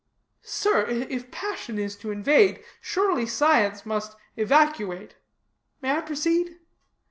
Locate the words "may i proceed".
5.79-6.57